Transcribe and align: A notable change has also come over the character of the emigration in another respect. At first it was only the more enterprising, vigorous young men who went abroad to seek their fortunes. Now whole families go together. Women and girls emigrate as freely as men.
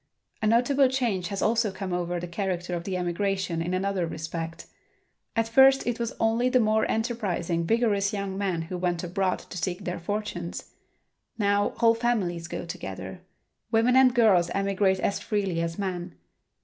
A 0.41 0.47
notable 0.47 0.87
change 0.89 1.27
has 1.27 1.43
also 1.43 1.71
come 1.71 1.93
over 1.93 2.19
the 2.19 2.27
character 2.27 2.73
of 2.73 2.85
the 2.85 2.97
emigration 2.97 3.61
in 3.61 3.75
another 3.75 4.07
respect. 4.07 4.65
At 5.35 5.47
first 5.47 5.85
it 5.85 5.99
was 5.99 6.15
only 6.19 6.49
the 6.49 6.59
more 6.59 6.89
enterprising, 6.89 7.67
vigorous 7.67 8.11
young 8.11 8.35
men 8.35 8.63
who 8.63 8.79
went 8.79 9.03
abroad 9.03 9.37
to 9.37 9.59
seek 9.59 9.85
their 9.85 9.99
fortunes. 9.99 10.71
Now 11.37 11.75
whole 11.77 11.93
families 11.93 12.47
go 12.47 12.65
together. 12.65 13.21
Women 13.71 13.95
and 13.95 14.15
girls 14.15 14.49
emigrate 14.55 14.99
as 14.99 15.19
freely 15.19 15.61
as 15.61 15.77
men. 15.77 16.15